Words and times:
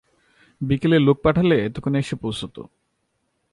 বিকেলে 0.61 0.97
লোক 0.99 1.17
পাঠালে 1.23 1.55
এতক্ষণে 1.65 1.97
এসে 1.99 2.15
পৌছত! 2.15 2.55